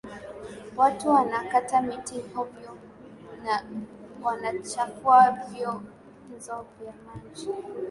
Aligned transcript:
Watu 0.77 1.09
wanakata 1.09 1.81
miti 1.81 2.19
hovyo 2.33 2.77
na 3.45 3.63
wanachafua 4.23 5.31
vyanzo 5.31 6.65
vya 6.79 6.93
maji 7.05 7.49